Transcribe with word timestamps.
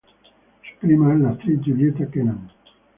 Su 0.63 0.77
prima 0.87 1.13
es 1.13 1.19
la 1.19 1.29
actriz 1.29 1.59
Julieta 1.63 2.07
Kenan. 2.09 2.49